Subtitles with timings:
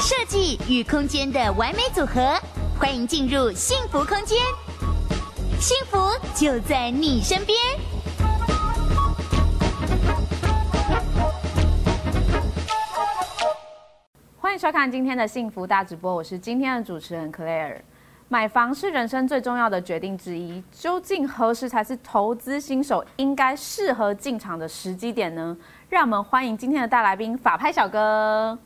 [0.00, 2.36] 设计与空间的完美组合，
[2.78, 4.38] 欢迎进入幸福空间，
[5.60, 5.98] 幸福
[6.34, 7.56] 就在你身边。
[14.40, 17.80] 欢迎收看今天的幸福大直播，我是今天的主持人 Claire。
[18.34, 25.56] 买房是人生最重要的决定之一，究竟何时才是投资新手应该适合进场的时机点呢？
[25.88, 28.58] 让我们欢迎今天的大来宾法拍小哥。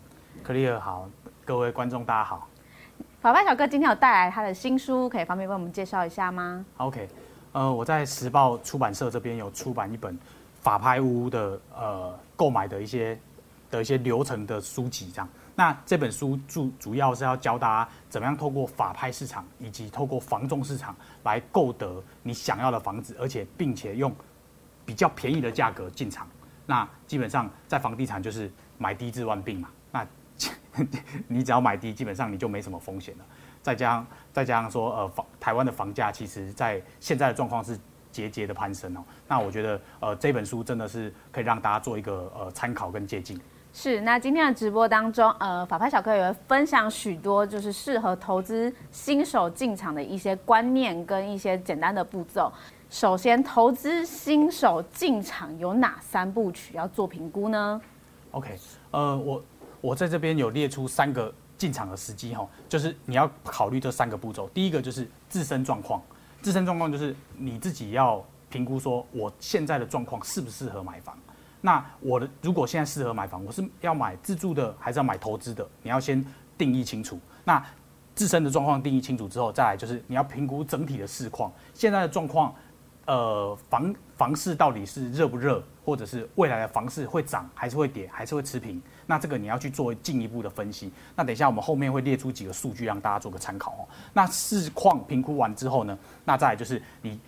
[0.42, 1.06] Claire 好。
[1.45, 2.48] 各位观众，大家好。
[3.20, 7.06] 法拍小哥今天有带来他的新书，可以方便为我们介绍一下吗？OK，
[7.52, 10.18] 呃，我在时报出版社这边有出版一本
[10.62, 13.20] 法拍屋的呃购买的一些
[13.70, 15.28] 的一些流程的书籍，这样。
[15.58, 20.94] 那这本书主主要是要教大家怎么样透过法拍市场以及透过房仲市场
[21.24, 24.14] 来购得你想要的房子，而且并且用
[24.86, 26.28] 比较便宜的价格进场。
[26.64, 28.48] 那基本上在房地产就是
[28.78, 29.68] 买低治万病嘛。
[29.90, 30.06] 那
[31.26, 33.24] 你只要买低，基本上你就没什么风险了。
[33.60, 37.76] 再加上再加上说，呃，房台湾的房价其实在现在的状况是
[38.12, 39.02] 节节的攀升哦。
[39.26, 43.37] 那我觉得，呃，这本书真的是可以让大家做一个呃参考跟借鉴。
[43.73, 44.01] 是。
[44.01, 52.52] 那今天的直播当中，呃，法拍小哥也会分享许多就是适合投资新手进场的一些观念跟一些简单的步骤。
[52.91, 57.80] 首先，投资新手进场有哪三部曲要做评估呢
[58.33, 58.57] ？OK，
[58.91, 59.43] 呃，我。
[59.80, 64.49] 我在这边有列出三个进场的时机哈，就是你要考虑这三个步骤。
[64.49, 66.03] 第一个就是自身状况，
[66.43, 71.16] 自身状况就是你自己要评估说，我现在的状况适不适合买房。
[71.60, 75.66] 那我的如果现在适合买房，我是要买自住的还是要买投资的？
[75.82, 76.25] 你要先
[76.56, 77.19] 定义清楚。
[77.44, 77.65] 那
[78.15, 82.54] 自身的状况定义清楚之后，再来就是你要评估整体的市况，现在的状况。
[83.06, 88.82] 呃，房房市到底是热不热，或者是未来的房市会涨还是会跌，还是会持平？
[89.06, 90.93] 那这个你要去做进一步的分析。
[91.16, 93.88] 那等一下我们后面会列出几个数据让大家做个参考哦。
[94.12, 97.19] 那市况评估完之后呢，那再就是你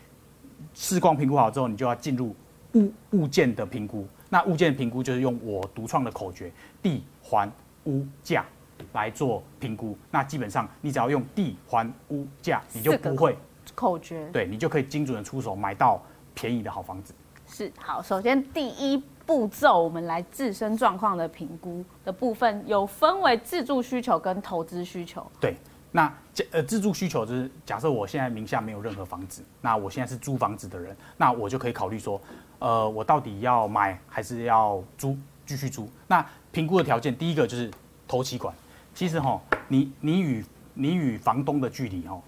[0.74, 2.36] 市况评估好之后，你就要进入
[2.74, 4.06] 物物件的评估。
[4.30, 7.52] 那物件评估就是用我独创的口诀地环
[7.84, 8.46] 屋价
[8.94, 9.94] 来做评估。
[10.10, 13.36] 那基本上你只要用地环屋价，你就不会。
[13.74, 16.00] 口诀，对，你就可以精准的出手买到
[16.34, 17.12] 便宜的好房子。
[17.46, 17.70] 是。
[17.78, 25.24] 好，首先第一步骤，我们来自身状况的评估的部分，有分为自住需求跟投资需求。
[25.40, 25.54] 对，
[25.92, 26.12] 那
[26.52, 32.20] 呃自住需求就是假设我现在名下没有任何房子，那我现在是租房子的人，那我就可以考虑说，
[32.60, 35.90] 呃，我到底要买还是要租，继续租？
[36.06, 37.70] 那评估的条件，第一个就是
[38.06, 38.54] 头期款。
[38.94, 42.20] 其实哈，你你与你与房东的距离哦。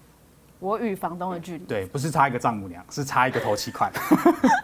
[0.59, 3.91] 我与房东的距离，对，不是差一个丈母娘，是差一个头期款。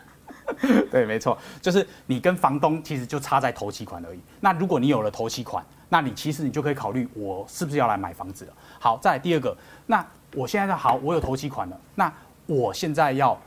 [0.92, 4.20] 对，没错，就是你跟房东其实就差在头期款而已。
[4.40, 8.54] 那如果你有了头期款，那你其实你就可以考虑我是不是要来买房子了。
[8.80, 9.58] 好，再来第二个，
[9.88, 10.06] 那
[10.36, 12.12] 我现在好，我有头期款了，那
[12.46, 13.38] 我现在要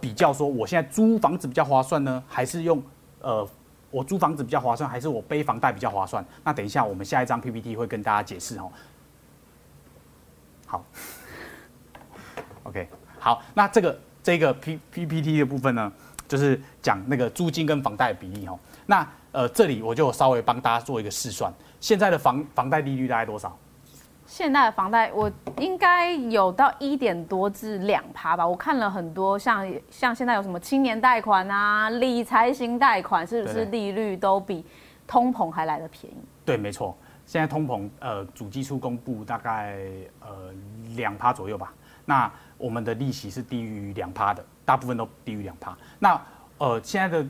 [0.00, 2.82] 比较说，我现在租房子比较划算呢，还是用
[3.20, 3.48] 呃，
[3.90, 6.24] 我租房子比较划算，还是我背房贷比较划算？
[6.42, 8.72] 那等一下我们下一张 PPT 会跟大家解释哦。
[10.66, 10.84] 好。
[12.64, 12.88] OK，
[13.18, 15.92] 好，那这个这个 P PPT 的部分呢，
[16.26, 18.58] 就是讲那个租金跟房贷比例哦。
[18.86, 23.54] 那呃，这里我就稍微帮大家做一个试算，现在的房房贷利率大概多少？
[24.26, 28.46] 现在的房贷我应该有到一点多至两趴吧。
[28.46, 34.64] 我看了很多像，像像现在有什么青年贷款啊、理财型贷款，是不是利率都比
[35.04, 36.16] 通膨还来得便宜？
[36.44, 36.96] 对，没错，
[37.26, 39.78] 现在通膨呃，主基数公布大概
[40.20, 40.54] 呃
[40.94, 41.74] 两趴左右吧。
[42.04, 45.76] 那我们的利息是低于两趴的，大部分都低于两趴。
[45.98, 46.20] 那
[46.58, 47.26] 呃，现在的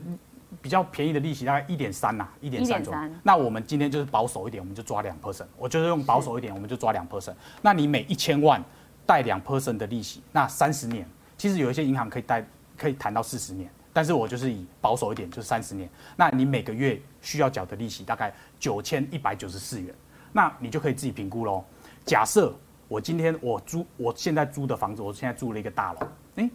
[0.61, 2.99] 比较便宜的利息大概一点三呐，一点三左右。
[3.23, 5.45] 那我们今天就是保守一点，我们就抓两 percent。
[5.57, 7.33] 我就是用保守一点，我们就抓两 percent。
[7.61, 8.63] 那你每一千万
[9.05, 11.07] 贷两 percent 的利息，那三十年，
[11.37, 12.45] 其实有一些银行可以贷，
[12.77, 15.89] 可以谈到四十年，但是我就是以保守一点，就是三十年。
[16.15, 19.93] 那你每个月需要缴的利息大概九千一百九十四元，
[20.33, 21.63] 那你就可以自己评估喽。
[22.05, 22.53] 假设。
[22.87, 25.99] 我今天我租，我现在租的房子，我现在住了一个大楼。
[26.35, 26.47] 诶，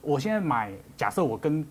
[0.00, 1.64] 我现在买，假设我跟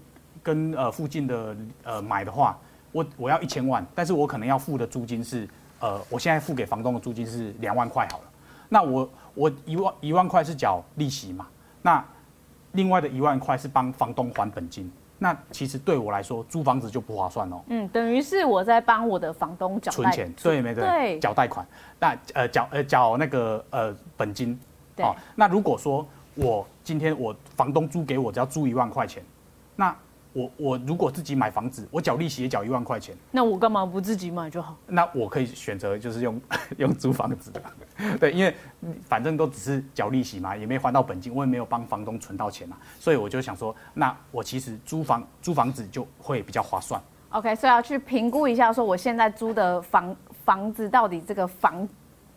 [0.45, 2.55] 跟呃附近的呃买的话，
[2.91, 5.49] 我我要一千万，但是我可能要付的租金是
[5.79, 8.23] 呃，我现在付给房东的租金是两万块好了。
[8.69, 11.47] 那我我一万一万块是缴利息嘛？
[11.81, 12.05] 那
[12.73, 14.91] 另外的一万块是帮房东还本金。
[15.17, 17.61] 那其实对我来说，租房子就不划算哦。
[17.67, 20.83] 嗯，等于是我在帮我的房东缴存钱，对没对？
[20.83, 21.65] 对，缴贷款。
[21.99, 24.59] 那呃缴呃缴那个呃本金。
[24.95, 25.03] 对。
[25.03, 26.05] 哦，那如果说
[26.35, 29.23] 我今天我房东租给我只要租一万块钱，
[29.75, 29.95] 那
[30.35, 34.75] 我我如果自己买房子，我缴利息也缴一万块钱，那我干嘛不自己买就好？
[34.85, 36.41] 那我可以选择就是用
[36.75, 38.53] 用租房子的，对，因为
[39.07, 47.01] 反正都只是缴利息嘛，也没还到本金，我也没有帮房东存到钱嘛，所以我就想说，那我其实租房租房子就会比较划算。
[47.29, 51.87] OK，所以要去评估一下，说我现在租的房房子到底这个房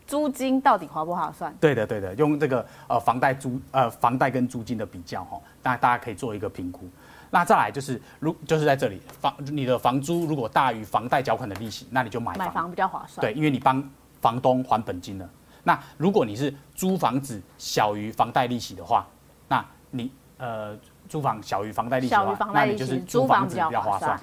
[0.06, 1.52] 租金到底划不划算？
[1.60, 6.88] 对的，对的，用这个呃房贷租呃房贷跟租金的比较哈，那大家可以做一个评估。
[7.30, 13.20] 那再来就是，如就是在这里房你的房租如果大于房贷缴款的利息，那你就买房，买房比较划算。
[13.20, 13.82] 对，因为你帮
[14.20, 15.28] 房东还本金了。
[15.64, 19.06] 那如果你是租房子小于房贷利息的话，
[19.48, 20.76] 那你呃
[21.08, 24.18] 租房小于房贷利息的话，那你就是租房子比较划算。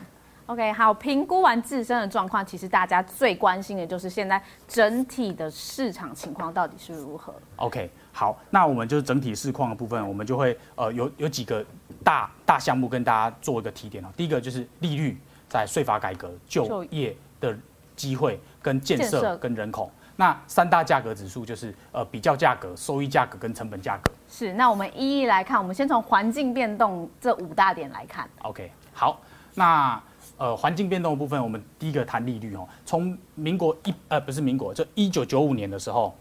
[0.47, 7.33] OK，好，评估完自身的状况，其实大家最关心的就是现在整体的市场情况到底是如何。
[7.55, 11.65] OK，好，那我们就是整体市况的部分，我们就会呃有有几个
[12.03, 14.07] 大大项目跟大家做一个提点哦。
[14.15, 15.17] 第一个就是利率，
[15.49, 17.57] 在税法改革、就业的
[17.95, 19.89] 机会跟建设跟人口。
[20.15, 24.11] 那三大价格指数就是呃比较价格、收益价格跟成本价格。
[24.29, 28.29] 是，那我们一一来看，我们先从环境变动这五大点来看。
[28.43, 29.19] OK，好，
[29.55, 29.99] 那。
[30.37, 32.67] 呃，环境变动的部分，我们第一个谈利率哦。
[32.85, 36.13] 从民国一呃不是民国，就一九九五年的时候，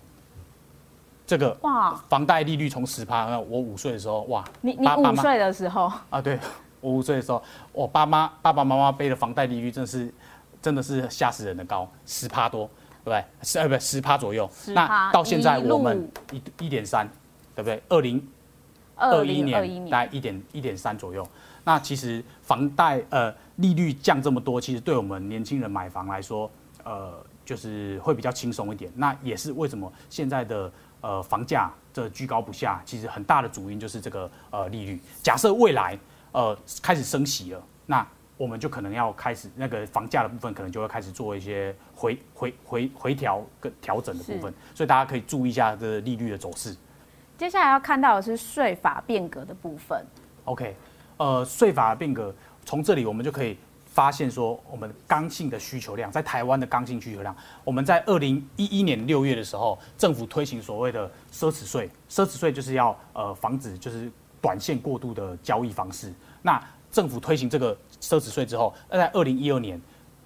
[1.26, 6.38] 这个哇，房贷利率从十趴，我五岁的时候哇，你你五岁的时候 啊，对
[6.80, 10.14] 我五岁的时候，我爸妈爸爸妈妈背的房贷利率真的是
[10.62, 12.68] 真的是吓死人的高，十趴多，
[13.02, 13.24] 对不对？
[13.42, 17.08] 十呃不十趴左右，那到现在我们一一点三，
[17.54, 17.82] 对不对？
[17.88, 18.24] 二零
[18.96, 21.26] 二一年大概一点一点三左右。
[21.64, 26.50] 那其实房贷呃利率降这么多，其实对我们年轻人买房来说，
[26.82, 27.14] 呃
[27.44, 28.90] 就是会比较轻松一点。
[28.96, 35.00] 那也是为什么现在的呃房价这居高不下，其实很大的主因就是这个呃利率。
[35.22, 35.98] 假设未来
[36.32, 38.06] 呃开始升息了，那
[38.36, 44.52] 我们就可能要开始那个房价的部分，可能就会开始做一些回回回回调跟调整的部分。
[44.74, 46.76] 所以大家可以注意一下这个利率的走势。
[47.38, 50.04] 接下来要看到的是税法变革的部分。
[50.44, 50.74] OK。
[51.16, 52.34] 呃，税法变革，
[52.64, 53.56] 从这里我们就可以
[53.86, 66.12] 发现说，我们刚性的需求量在台湾的刚性需求量，我们在二零一一年六月的时候，政府推行所谓的奢侈税，奢侈税就是要呃防止就是短线过度的交易方式。
[66.42, 69.80] 那政府推行这个奢侈税之后，那在二零一二年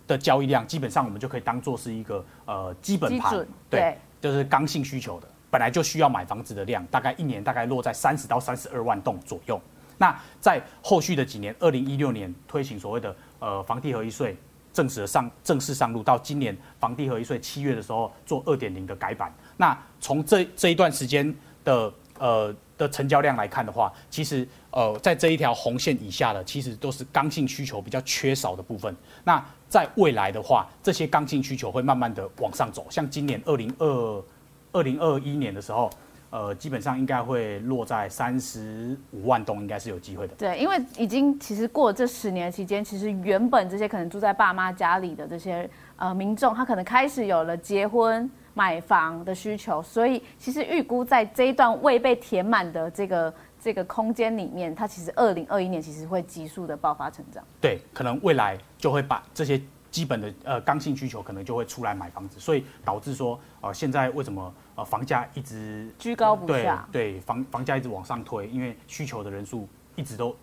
[0.06, 9.60] 的交易量，基本上我们就可以当做是一个呃基本盘，对，就是刚性需求的，本来就需要买房子的量，大概一年大概落在三十到三十二万栋左右。
[9.98, 14.36] 那在后续的几年，二零一六年推行所谓的呃房地合一税，
[14.72, 19.32] 正式上正式上路，到今年房地合一税七月的时候做二点零的改版。
[19.56, 21.34] 那从这这一段时间
[21.64, 28.94] 的呃的成交量来看的话，其实呃在这一条红线以下的，其实都是刚性需求比较缺少的部分。
[29.24, 32.86] 那在未来的话，这些刚性需求会慢慢的往上走。
[32.88, 34.24] 像今年二零二
[34.70, 35.90] 二零二一年的时候。
[36.30, 40.34] 呃，基本上应该会落在三十五万栋，应该是有机会的。
[40.36, 57.42] 对，因为已经其实过了这十年期间，其实原本这些可能住在爸妈家里的这些呃民众，他可能开始有了结婚买房的需求，所以其实预估在这一段未被填满的这个这个空间里面，它其实二零二一年其实会急速的爆发成长。
[57.60, 59.60] 对，可能未来就会把这些。
[59.98, 66.88] 基本的呃刚性需求可能就会出来买房子，所以导致说呃现在为什么呃房价一直居高不下？
[66.92, 70.36] 对，对房房价一直往上推，因为需求的人数一直都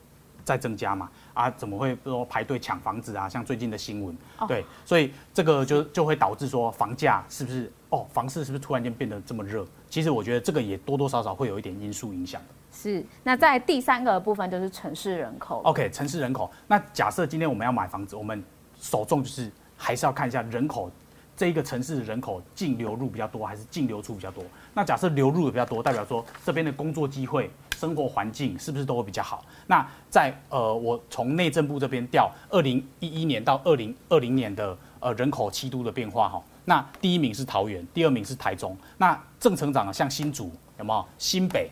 [0.44, 1.10] 在增加嘛。
[1.34, 3.30] 啊，怎么会说排队抢房子啊？
[3.30, 9.66] 像最近的新闻，哦、对，所以这个就就会导致说房价是不是哦房市是不是突然间变得这么热？
[9.90, 12.42] 其实我觉得这个也多多少少会有一点因素影响。
[12.74, 15.62] 是，那在第三个部分就是城市人口。
[15.64, 16.52] OK，城市人口。
[16.68, 18.44] 那假设今天我们要买房子，我们
[18.80, 20.90] 首重就是还是要看一下人口，
[21.36, 24.44] 这一个城市的人口净流入比较多还是净流出比较多？
[24.74, 29.44] 那假设流入的比较多，代表说这边的工作机会、生活环境是不是都会比较好？
[29.68, 41.06] 那在呃，我从内政部这边调二零一一年到二零二零年的呃人口七都的变化哈，那第一名是桃园，第二名是台中，那正成长的像新竹有没有？
[41.18, 41.70] 新北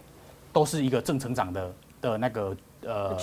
[0.51, 3.17] 都是一个正成长的的那个呃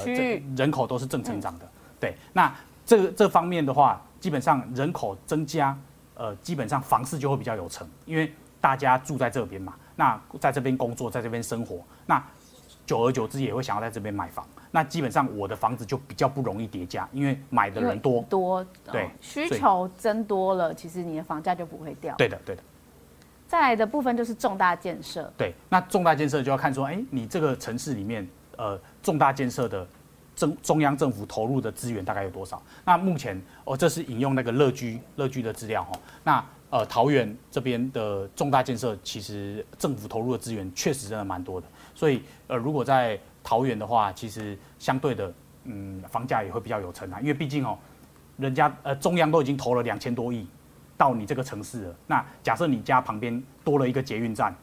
[0.57, 1.69] 人口都是正成长的，
[2.01, 2.51] 对，那。
[2.91, 5.79] 这个这方面的话，基本上人口增加，
[6.15, 12.21] 呃，基本上房市就会比较有成，因为大家住在这边嘛，那在这边工作，在这边生活，那
[12.85, 22.13] 久而久之也会想要在这边买房，那基本上我的房子就比较不容易叠加，因为买的人多多，对，需求增多了，其实你的房价就不会掉。
[22.17, 22.63] 对的，对的。
[23.47, 25.33] 再来的部分就是重大建设。
[25.37, 29.87] 对，那重大建设就要看说，哎，你这个城市里面，呃，重大建设的。
[30.35, 32.63] 中中央政府投入的资源大概有多少？
[32.85, 35.93] 那目前哦，这是引用那个乐居乐居的资料哈。
[36.25, 41.67] 那呃，桃园这边的重大建设，其实政府投入的资源确实真的蛮多的。
[41.95, 45.33] 所以呃，如果在桃园的话，其实相对的，
[45.65, 47.19] 嗯，房价也会比较有成啊。
[47.21, 47.77] 因为毕竟哦，
[48.37, 50.47] 人家呃中央都已经投了两千多亿
[50.97, 51.95] 到你这个城市了。
[52.07, 54.55] 那假设你家旁边多了一个捷运站。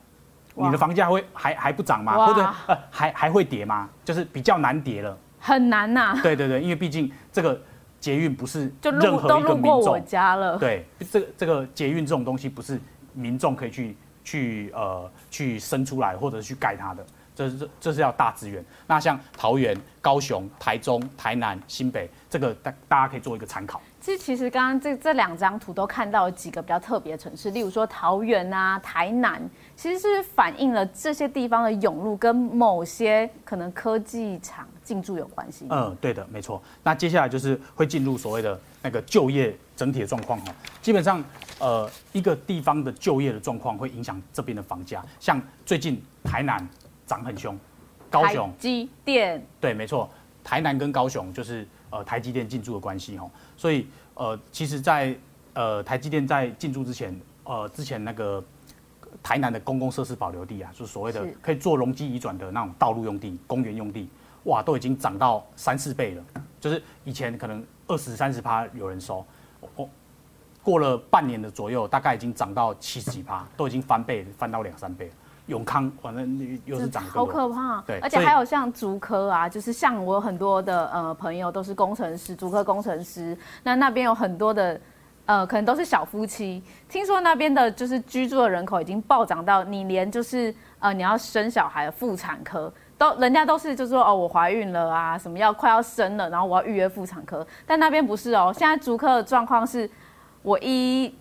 [0.59, 2.25] 你的房价会还还不涨吗？
[2.25, 3.87] 或者呃还还会跌吗？
[4.03, 6.19] 就是比较难跌了，很难呐、啊。
[6.21, 7.59] 对对对，因为毕竟这个
[7.99, 10.57] 捷运不是就任何一个民众，我家了。
[10.57, 12.79] 对，这个这个捷运这种东西不是
[13.13, 18.63] 民众可以去去呃去生出来或者去盖它的，这是这是要大资源。
[18.85, 23.81] 那像桃园、高雄、台中、台南、新北，这个大大家可以做一个参考。
[24.07, 29.41] 其实，其实刚刚这这两张图都看到了几个比较特别的城市，例如说桃园啊、台南，
[29.75, 35.67] 其实是反映了这些地方的涌入跟某些可能科技厂进驻有关系。
[35.69, 36.63] 嗯，对的，没错。
[36.83, 40.55] 那接下来就是会进入所谓的那个就业整体的状况哈。
[40.81, 41.21] 基本上，
[41.59, 45.03] 呃，一个地方的就业的状况会影响这边的房价。
[45.19, 46.65] 像最近台南
[47.05, 47.59] 涨很凶，
[48.09, 50.09] 高雄台积电，对，没错，
[50.45, 51.67] 台南跟高雄就是。
[51.89, 55.19] 呃，台积电进驻的关系哈，所以呃，其实在，在
[55.53, 58.43] 呃台积电在进驻之前，呃，之前那个
[59.23, 64.09] 台南的公共设施保留地啊，就是所谓的可以做容积移转的那种道路用地、公园用地，
[64.43, 66.23] 哇，都已经涨到三四倍了。
[66.59, 69.25] 就是以前可能二十三十趴有人收，
[69.75, 69.87] 哦，
[70.61, 75.13] 过了半年的左右，大概已经涨到七十几趴，都已经翻倍，翻到两三倍了。
[75.47, 77.81] 永康，反正又是涨，好可怕。
[77.87, 84.79] 对，而且还有像竹科啊，就是像我有很多的呃朋友都是工程师，竹科工程师，那那边有很多的
[85.25, 86.61] 呃，可能都是小夫妻。
[86.89, 97.45] 听说那边的就是居住的人口已经暴涨到，你连就是呃你要生小孩的妇产科都，人家都是就是说哦我怀孕了啊，什么要快要生了，然后我要预约妇产科。
[97.65, 99.89] 但那边不是哦，现在竹科的状况是，
[100.41, 101.13] 我一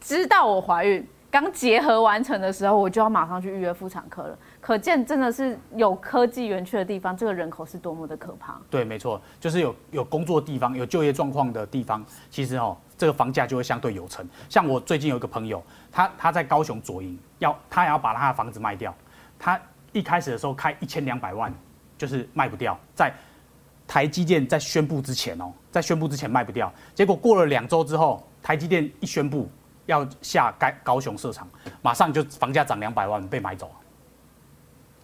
[0.00, 1.06] 知道我怀孕。
[1.34, 4.38] 刚结合完成的时候，我就要马上去预约妇产科了。
[4.60, 8.56] 可见真的是有科技园区的地方，这个人口是多么的可怕。
[8.70, 14.24] 对，没错，就是有有工作地方、有就业状况的地方，其实哦，这个房价就会相对有成。
[14.48, 15.60] 像我最近有一个朋友，
[15.90, 18.94] 他他在高雄左营，要他也要把他的房子卖掉。
[19.36, 19.60] 他
[19.90, 21.52] 一开始的时候开一千两百万，
[21.98, 22.78] 就是卖不掉。
[22.94, 23.12] 在
[23.88, 29.50] 台积电在宣布之前哦，在宣布之前卖不掉，结果过了两周之后，台积电一宣布。
[29.86, 31.48] 要下高高雄设厂，
[31.82, 33.70] 马上就房价涨两百万被买走，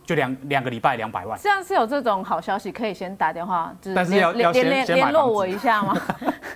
[0.04, 1.38] 就两两个礼拜两百万。
[1.40, 5.96] 这样是有这种好消息，可以先打电话，就是但是要联联联络我一下吗？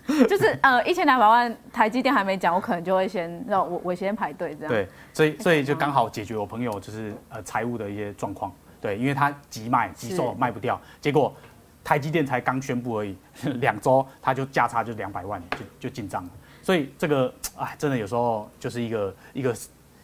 [0.29, 4.69] 就是呃一千两百万台积电还没讲，我可能就会先让我我先排队这样。
[4.69, 8.53] 对，所以所以就刚好解决我朋友就是呃财务的一些状况。
[8.81, 11.35] 对，因为他急卖急售卖不掉，结果
[11.83, 13.17] 台积电才刚宣布而已，
[13.61, 16.31] 两周他就价差就两百万就就进账了。
[16.65, 19.57] 所以这个哎，真的有时候就是一个一个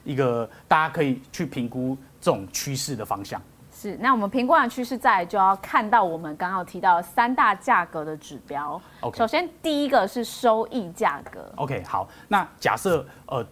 [0.05, 3.41] 一个大家可以去评估这种趋势的方向。
[3.73, 8.79] 是，那我们评估完趋势，再来就要看到我们刚刚提到的三大价格的指标。
[9.01, 11.51] OK，首先第一个是收益价格。
[11.57, 13.47] OK，好，那假设呃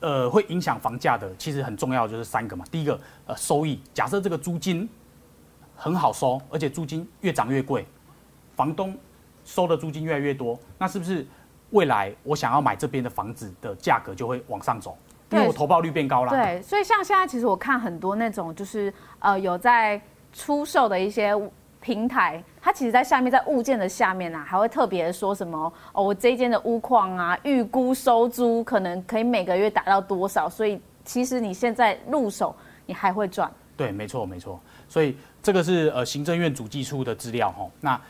[0.00, 2.66] 呃会影响房价的，其实很重要就是三个嘛。
[2.70, 4.86] 第一个呃收益，假设这个租金
[5.74, 7.86] 很好收，而且租金越涨越贵，
[8.54, 8.94] 房东
[9.42, 11.26] 收的租金越来越多，那是不是？
[11.72, 14.96] 未来我想要买这边的房子的价格就会往上走，
[15.30, 16.30] 因为我投报率变高了。
[16.30, 20.00] 对，所以像现在其实我看很多那种就是呃有在
[20.32, 21.34] 出售的一些
[21.80, 32.54] 平台，它其实在下面在物件的下面啊，还会特别说什么哦，我这一间的屋况啊，预估收租可能可以每个月达到多少，所以其实你现在入手
[32.86, 33.50] 你还会赚。
[33.76, 38.00] 对，没错没错，所以这个是呃行政院主计处的资料哈，那。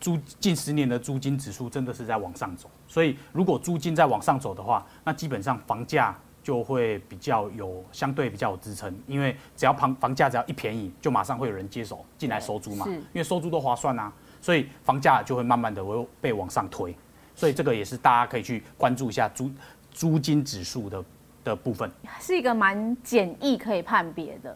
[0.00, 16.94] 租近十年的租金指数真的是在往上走，所以如果租金在往上走的话，那基本上房价就会比较有相对比较有支撑，因为只要房房价只要一便宜，就马上会有人接手进来收租嘛，因为收租都划算啊，所以房价就会慢慢的会被往上推，
[17.34, 19.50] 所以这个也是大家可以去关注一下租
[19.90, 21.04] 租金指数的
[21.42, 24.54] 的部分，是一个蛮简易可以判别的。